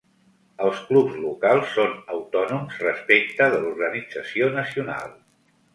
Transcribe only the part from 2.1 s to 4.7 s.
autònoms respecte de l'organització